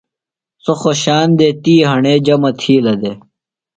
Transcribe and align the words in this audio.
سوۡ 0.63 0.77
خوشان 0.81 1.27
دےۡ۔ 1.37 1.55
تی 1.63 1.75
ہݨے 1.89 2.13
جمع 2.25 2.51
تِھیلہ 2.59 2.93
دےۡ۔ 3.01 3.17